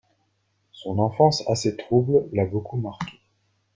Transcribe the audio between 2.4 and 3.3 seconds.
beaucoup marquée.